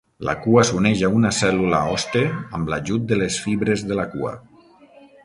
La 0.27 0.33
cua 0.43 0.61
s'uneix 0.69 1.01
a 1.09 1.11
una 1.17 1.31
cèl·lula 1.39 1.81
hoste 1.97 2.23
amb 2.61 2.71
l'ajut 2.75 3.05
de 3.13 3.21
les 3.23 3.39
fibres 3.45 3.85
de 3.91 3.99
la 4.01 4.07
cua. 4.15 4.33